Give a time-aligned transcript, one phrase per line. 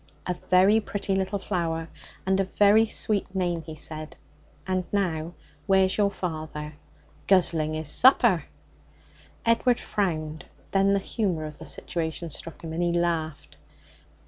[0.25, 1.87] 'A very pretty little flower,
[2.25, 4.15] and a very sweet name,' he said,
[4.65, 5.35] 'And now,
[5.67, 6.73] where's your father?'
[7.27, 8.45] 'Guzzling his supper.'
[9.45, 10.45] Edward frowned.
[10.71, 13.57] Then the humour of the situation struck him, and he laughed.